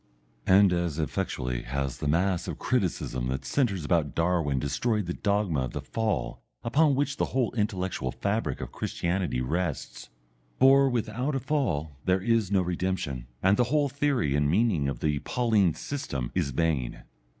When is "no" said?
12.51-12.63